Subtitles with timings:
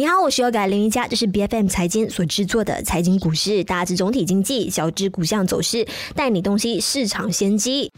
[0.00, 7.92] 你好，我是有改林一佳，这是 B F M 财经所制作的财经股市，大致总体经济，小至股项走势，带你洞悉市场先机。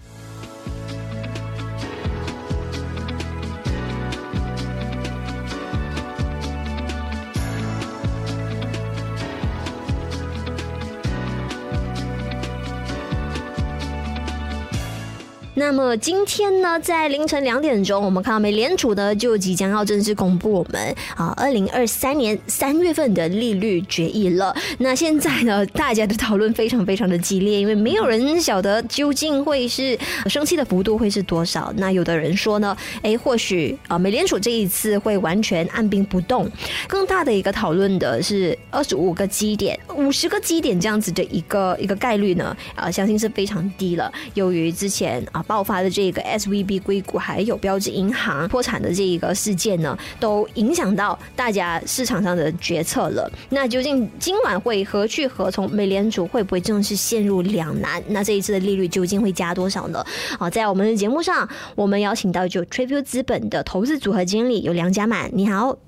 [15.54, 24.56] 那么今天呢，在凌晨两点钟，我们看到美联储呢就即将要正式公布我们啊二零二三年三月份的利率决议了。
[24.78, 31.70] 那现在呢，大家的讨论非常非常的激烈，因为没有人晓得究竟会是生气的幅度会是多少。
[31.76, 36.50] 那有的人说呢，哎，或许啊美联储这一次会完全按兵不动。
[36.88, 44.10] 更大的一个讨论的是二十五个基点、五十个基点这样子的一个一个概率呢，啊，相信是非常低了。
[44.32, 45.41] 由于之前啊。
[45.42, 53.30] 爆发的这个 S V B 硅谷还有标志银行破产的这一个事件呢，都影响到大家市场上的决策了。
[53.48, 55.62] 那究竟今晚会何去何从？
[55.72, 58.02] 美联储会不会正式陷入两难？
[58.08, 60.04] 那这一次的利率究竟会加多少呢？
[60.38, 65.78] 好，在我们的节目上，我们邀请到就 Triview 资本的投资组合经理有梁家满，你好，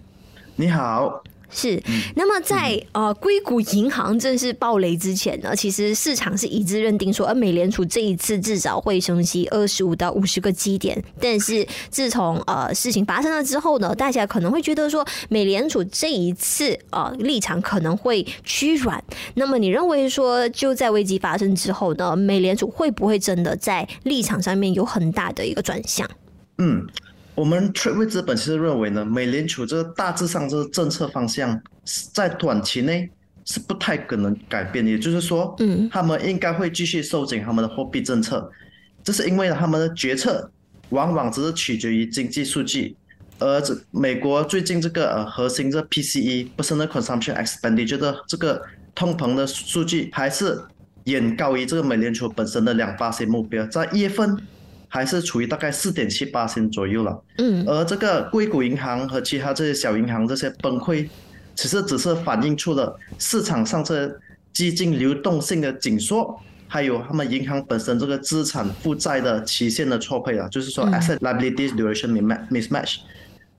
[0.57, 1.23] 你好。
[1.57, 1.81] 是，
[2.17, 11.01] 那么在呃硅谷银行正式暴雷之前呢，其实市场是一致认定说，呃美联储这一次至少会升息二十五到五十个基点。
[11.21, 19.03] 但是自从呃事情发生了之后呢，大家可能会觉得说，美联储这一次呃立场可能会趋软。
[19.35, 26.11] 那么你认为说，就在危机发生之后呢，美联储会不会真的在立场上面有很大的一个转向？
[26.59, 26.85] 嗯。
[27.35, 31.61] 我们 t r a d e 资本其实认为呢，美联储这个大致上这个政策方向，
[32.13, 33.11] 在短期内
[33.45, 34.87] 是不太可能改变。
[34.87, 38.49] 也就是说，嗯，他们应该会继续收紧他们的货币政策。
[39.03, 40.49] 这是因为他们的决策
[40.91, 42.97] 往往只是取决于经济数据，
[43.41, 48.63] 而这美国最近这个呃核心这 PCE Personal consumption expenditure 的这个
[48.95, 50.57] 通膨的数据，还是
[51.07, 54.39] 远高于这个美联储本身的两八 C 目标，在一月份。
[54.95, 61.09] 还是处于大概四点七八千左右了，嗯，而这个硅谷银行和其他这些小银行这些崩溃，
[61.57, 64.09] 其实只是反映出了市场上这
[64.53, 72.13] 基金流动性的紧缩，还有他们银行本身这个资产负债的期限的错配啊，就是说 asset liability duration
[72.49, 72.99] mismatch，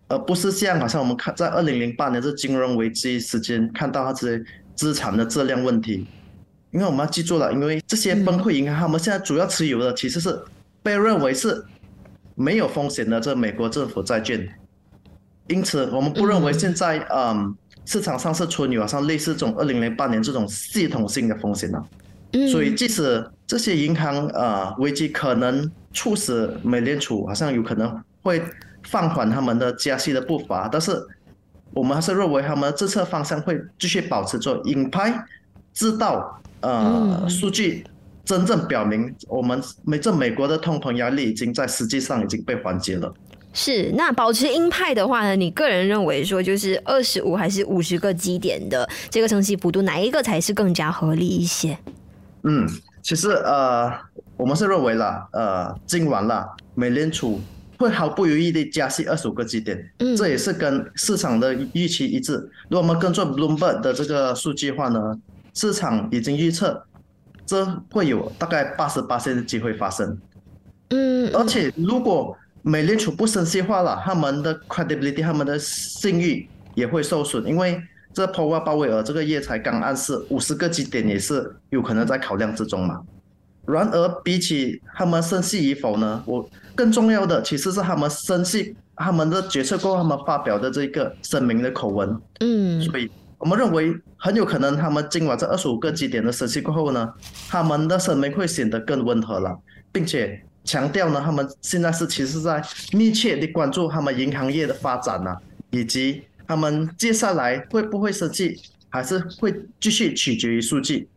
[0.07, 6.07] 而不是像好像我们看在二零零八年这金融危机时间看到它这些资产的质量问题，
[6.72, 10.40] 因为我们要记住了，因为这些崩溃银行他们现在主要持有的其实是。
[10.85, 11.66] 被认为是
[12.35, 14.47] 没有风险的这美国政府债券，
[15.47, 21.84] 因此我们不认为现在嗯市场上是存有像类似这种二零零八年这种系统性的风险了。
[22.51, 28.40] 所以即使这些银行呃危机可能促使美联储好像有可能会
[28.84, 31.01] 放缓他们的加息的步伐，但是
[31.74, 35.25] 我们还是认为他们政策方向会继续保持着鹰派，
[35.74, 37.84] 直到呃数据。
[38.25, 43.13] 真正表明，我们美这美国的通膨压力已经在实际上已经被缓解了。
[43.53, 45.34] 是，那保持鹰派的话呢？
[45.34, 51.78] 你个人认为说，就是二十五还是五十个基点的这个升息幅度，哪一个才是更加合理一些？
[52.44, 52.68] 嗯，
[53.02, 53.90] 其实呃，
[54.36, 57.40] 我们是认为啦，呃，今晚啦，美联储
[57.78, 62.34] 会毫不犹豫地加息二十五个基点，嗯，这也是跟市场的预期一致。
[62.68, 65.18] 如果我们跟着 Bloomberg 的这个数据话呢，
[65.53, 66.84] 市场已经预测。
[67.45, 70.17] 这会有大概八十八的机会发生，
[70.89, 77.79] 嗯，而且如果美联储不升息化了，他们的 credibility，他们的信誉也会受损，因为
[78.11, 83.00] 这 Powell 鲍威尔这个月才刚暗示五十个基点也是有可能在考量之中嘛。
[83.67, 93.12] 然而比起他们升息与否呢，我更重要的其实是他们升息，他们的决策过后他们发表的这个声明的口吻，嗯，所以。
[93.38, 97.13] 我们认为很有可能，他们今晚这二十五个基点的升息过后呢，
[97.50, 99.57] 他们的声明会显得更温和了，
[99.91, 102.63] 并且强调呢，他们现在是其实在
[102.94, 105.35] 密切的关注他们银行业的发展呢，
[105.69, 108.59] 以及他们接下来会不会升息，
[108.89, 111.07] 还是会继续取决于数据。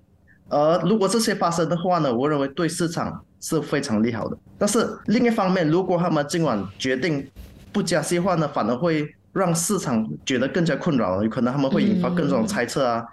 [0.48, 4.37] 而如果这些发生的话呢，我认为对市场是非常利好的。
[4.58, 7.26] 但是另一方面，如果他们今晚决定
[7.72, 9.14] 不加息的话呢，反而会。
[9.32, 13.04] 让市场觉得更加困扰了，有可能他们会引发各种猜测啊，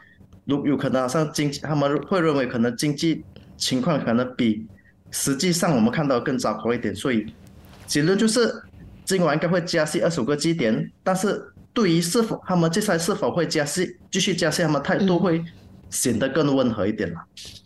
[0.46, 3.24] 如有可能像经济，他们会认为可能经济
[3.58, 4.66] 情况可能比
[5.12, 7.26] 实际上我们看到更糟糕一点，所以
[7.86, 8.64] 结论就是
[9.04, 11.42] 今晚应该会加息二十五个基点，但是
[11.74, 15.44] 对于是否他们接下来是否会加息，继续加息，他们态度会
[15.90, 17.20] 显得更温和一点了。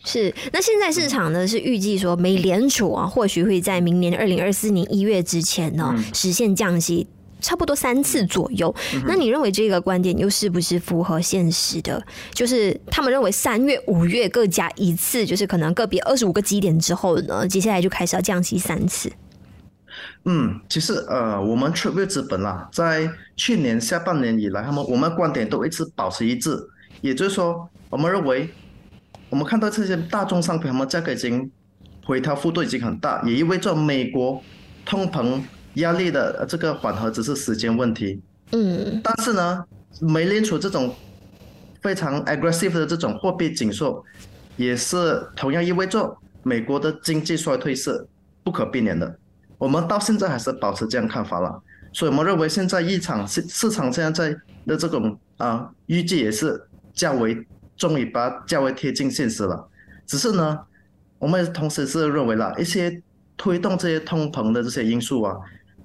[0.03, 7.07] 是，那现在市场呢是预计说美联储啊或许会在明年二零二四年一月之前呢实现降息。
[7.39, 8.73] 差不多三次左右。
[9.05, 12.01] 那你认为这个观点又是不是符合现实的？
[12.33, 19.11] 就是他们认为三月、五月各加一次，就是可能个别二十五个基点之后呢，接下来就开始要降息三次。
[20.25, 26.57] 嗯，其实呃，我们 tribute 资本啦，在去年下半年以来，他们我们观点都一直保持一致，
[27.01, 28.49] 也就是说，我们认为，
[29.29, 31.49] 我们看到这些大宗商品，他们价格已经
[32.05, 34.41] 回调幅度已经很大，也意味着美国
[34.85, 35.41] 通膨
[35.75, 38.21] 压力的这个缓和只是时间问题。
[38.51, 39.63] 嗯，但是呢，
[40.01, 40.95] 美联储这种
[41.81, 44.03] 非常 aggressive 的这种货币紧缩，
[44.57, 48.07] 也是同样意味着美国的经济衰退是
[48.43, 49.17] 不可避免的。
[49.57, 51.61] 我们到现在还是保持这样看法了，
[51.93, 56.61] 所以我们认为现在一场市市场现在的这种啊预计也是
[56.93, 57.45] 较为
[57.77, 59.67] 中尾巴，较为贴近现实了。
[60.07, 60.59] 只是呢，
[61.19, 63.01] 我们同时是认为了一些
[63.37, 65.37] 推动这些通膨的这些因素啊，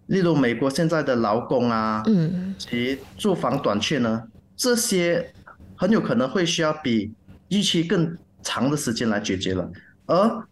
[0.07, 4.23] 例如美国现在的劳工啊，嗯，及住房短缺呢，
[4.57, 5.33] 这些
[5.77, 7.13] 很有可能会需要比
[7.49, 9.71] 预期更长的时间来解决了。
[10.07, 10.47] 而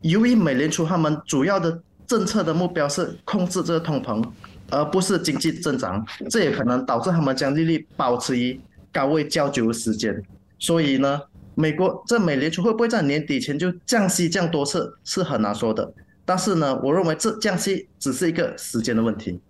[0.00, 4.24] 由于美联储他们主要的政策的目标是控制这个通膨，
[4.70, 8.60] 而不是经济增长，这也可能导致他们将利率保持于
[8.92, 10.20] 高位较久的时间。
[10.58, 11.20] 所以呢，
[11.54, 15.92] 美国这美联储会不会在年底前就降息降多次是很难说的。
[16.26, 19.40] 但是呢，我认为这降息只是一个时间的问题。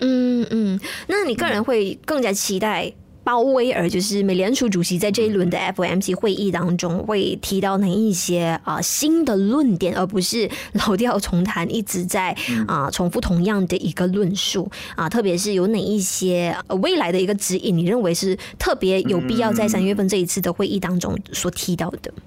[0.00, 2.92] 嗯嗯，那你个人会更加期待？
[3.22, 12.34] 鲍威尔就是美联储主席，在这一轮的 FOMC 会议当中，会提到哪一些啊新的论点，而不是老调重弹，一直在
[12.66, 15.06] 啊重复同样的一个论述啊。
[15.06, 22.10] 特别是有哪一些未来的一个指引，你认为是特别有必要在三月份这一次的会议当中所提到的？
[22.16, 22.22] 嗯，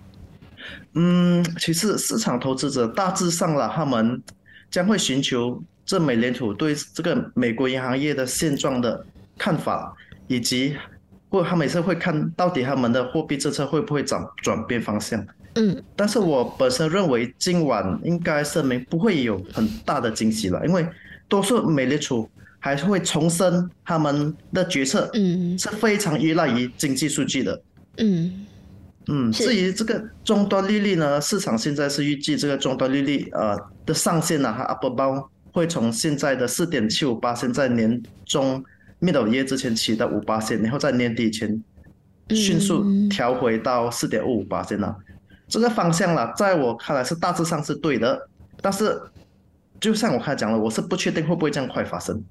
[1.60, 4.22] 其实市场投资者大致上了，他们
[4.69, 9.06] 将会寻求这美联储对这个美国银行业的现状的
[9.38, 9.95] 看法。
[10.28, 10.75] 以及，
[11.30, 15.24] 或他们也是会看到底他们的货币政策会不会转转变方向。
[15.56, 20.88] 嗯，但是我本身认为今晚应该声明不会有很大的惊喜了，因为
[21.28, 27.62] 多数美联储还是会重申他们的决策，嗯，是非常依赖于经济数据的。
[27.98, 28.45] 嗯
[29.07, 38.63] 嗯，至于这个终端利率呢，市场现在是预计这个终端利率呃的上限呢，和 upper bound 会从现在的四点七五八，现在年中。
[39.01, 41.61] middle year 之前起到五八线，然后在年底前
[42.29, 44.95] 迅速调回到四点五五八线呢，
[45.49, 48.29] 这个方向了，在我看来是大致上是对的，
[48.61, 48.97] 但是。
[49.83, 52.24] 就像我刚才讲了，我是不确定会不会这样快发生。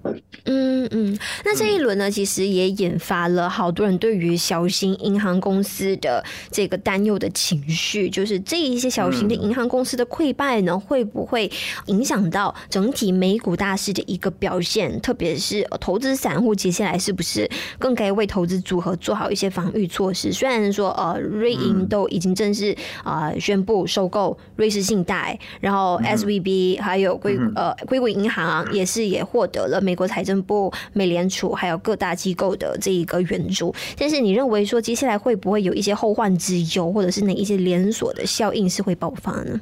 [0.44, 11.50] 嗯嗯，那这一轮呢，其实也引发了好多人对于小型银行公司的这个担忧的情绪，就是这一些小型的银行公司的溃败呢，会不会
[11.88, 14.98] 影响到整体美股大势的一个表现？
[15.02, 17.46] 特别是投资散户接下来是不是
[17.78, 20.32] 更该为投资组合做好一些防御措施？
[20.32, 33.74] 虽然说呃，瑞银都已经正式啊宣布收购瑞士信贷，然后 S V B 还有硅呃，硅谷银行也是也获得了美国财政部、美联储还有各大机构的这一个援助。
[33.98, 39.60] 但是，你认为说接下来会不会有一些后患之忧，或者是哪一些连锁的效应是会爆发呢？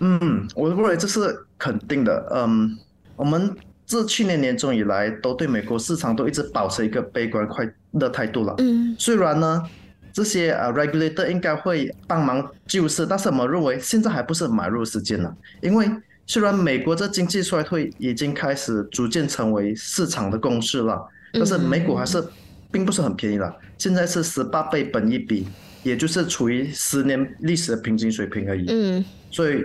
[0.00, 2.26] 嗯，我认为这是肯定的。
[2.34, 2.76] 嗯，
[3.16, 3.54] 我们
[3.86, 7.66] 自去年年中以来，都对美国市场都一直保持一个悲观快
[7.98, 8.54] 的态度了。
[8.58, 9.62] 嗯，虽然呢，
[10.12, 15.88] 这些啊 regulator 应该会帮忙救市，但是我们认为现在还不是买入时间了，因为。
[16.26, 22.22] 虽然美国这经济衰退已经开始逐渐成为市场的共识了，但是美股还是
[22.72, 23.54] 并不是很便宜了。
[23.76, 25.46] 现在是十八倍本一比，
[25.82, 28.66] 也就是处于十年历史的平均水平而已。
[28.68, 29.62] 嗯，所以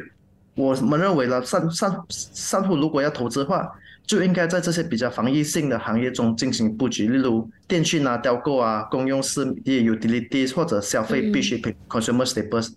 [0.56, 3.72] 我们认为呢，散散散户如果要投资的话，
[4.06, 12.72] 就应该在这些比较防御性的行业中进行布局，例如电讯啊、雕购啊、公用事业 utilities 或者消费必需品 consumer staples。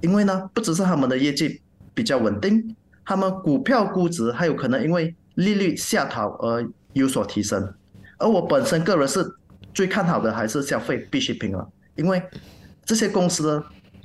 [0.00, 1.60] 因为呢，不只是他们的业绩
[1.92, 2.76] 比较稳定。
[3.04, 7.72] 他们股票估值还有可能因为利率下调而有所提升，
[8.18, 9.24] 而我本身个人是
[9.72, 12.22] 最看好的还是消费必需品了，因为
[12.84, 13.64] 这些公司呢，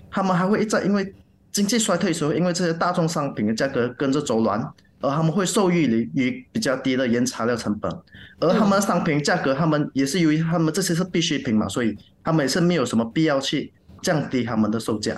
[0.09, 1.13] 他们还会在因为
[1.51, 4.61] 经济衰退时候，因为这些大众商品的价格跟着走软，
[5.01, 7.91] 而他们会受益于于比较低的原材料成本，
[8.39, 15.15] 而他们的商品价格，他们也是由于他们这些是必需品嘛，所以他们也是没有什么必要去降低他们的售价。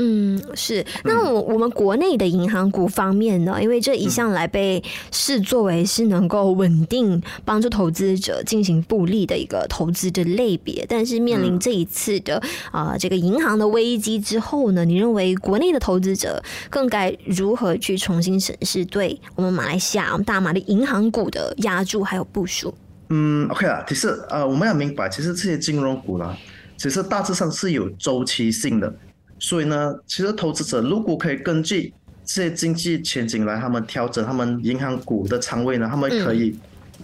[0.00, 0.84] 嗯，是。
[1.02, 3.58] 那我我们国内的银行股方面呢？
[3.60, 12.40] 因为这一向来被视作为是能够稳定帮助投资者进行复利的一个投资的类别，但是面临这一次的
[12.70, 16.40] 啊这个银行的危机之后呢，你认为国内的投资者
[16.70, 22.72] 更该如何去重新审视对我们马来西亚大马的银行股的压注还有部署？
[23.08, 26.36] 嗯，OK 啊，其实呃我们要明白，其实这些金融股啦，
[26.76, 28.94] 其实大致上是有周期性的。
[29.38, 31.92] 所以呢，其实投资者如果可以根据
[32.24, 36.58] 这些经济前景来，他们调整他们银行股的仓位呢，他们可以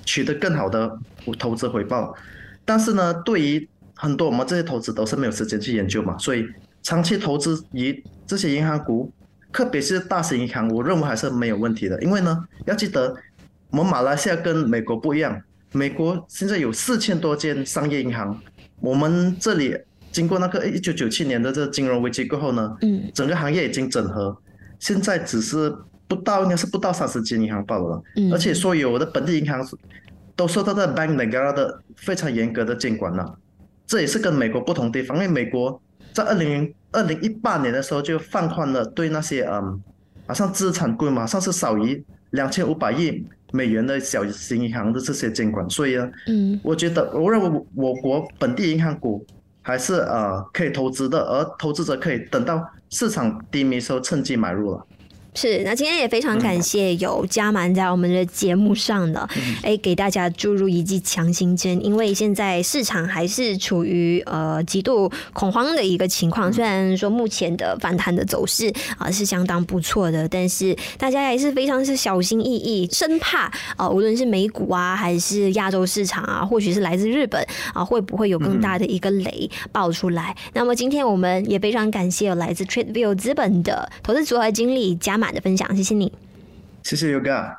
[0.05, 0.99] 取得更好的
[1.39, 2.15] 投资回报。
[2.65, 6.45] 但是呢，对于很多我们这些投资都是没有时间去研究嘛，所以
[6.83, 9.11] 长期投资于这些银行股，
[9.53, 12.03] 特别是大型银行，我认为还是没有问题的。
[12.03, 13.15] 因为呢，要记得
[13.71, 15.41] 我们马来西亚跟美国不一样，
[15.73, 18.39] 美国现在有四千多间商业银行，
[18.81, 19.79] 我们这里。
[20.15, 24.35] 经过那个一九九七年的这金融危机过后呢，嗯，整个行业已经整合，
[24.79, 25.75] 现在只是
[26.07, 29.61] 不到应该是不到三十间银行罢了，嗯，而且所有的本地银行
[30.37, 33.37] 都受到这 Bank Negara 的非常严格的监管了，
[33.89, 39.83] 这也是跟美国不同地方，因为美国在二零二零一八年的时候就放宽了对那些嗯，
[40.29, 49.27] 好像资产规模上是少于两千五百亿美元的小型银行的这些监管，所以呢，嗯，我觉得我认为我国本地银行股。
[49.65, 54.87] 还是呃可以投资的，而投资者可以等到市场低迷时候趁机买入了。
[55.35, 59.29] 是，那今天也非常感谢有加满在我们的节目上的，
[59.63, 61.85] 哎，给大家注入一剂强心针。
[61.85, 80.35] 因为现在市场还是处于呃极度恐慌的一个情况，虽然说目前的反弹的走势啊是相当不错的，但是大家还是非常是小心翼翼，生怕啊无论是美股啊还是亚洲市场啊，或许是来自日本啊，会不会有更大的一个雷爆出来？
[80.53, 85.35] 那么今天我们也非常感谢有来自 TradeView 资本的投资组合经理加满。
[85.35, 86.13] 的分享，谢谢你，
[86.85, 87.57] 谢谢 Yoga。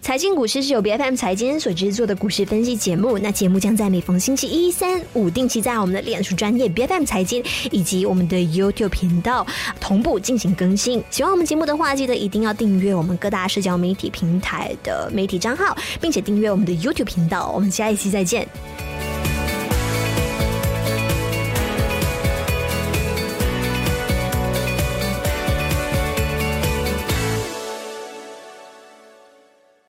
[0.00, 9.46] 财经股市是由 B F M 财经所制作的股市分析节目，那节目将在每逢星期一、三、五定期在我们的脸书专业 B F M 财经以及我们的 YouTube 频道
[9.80, 11.02] 同步进行更新。
[11.10, 17.50] 喜欢我们节目的话，记得一定要订阅我们各大社交媒体平台的媒体账号，并且订阅我们的 YouTube 频道。
[17.52, 18.46] 我们下一期再见。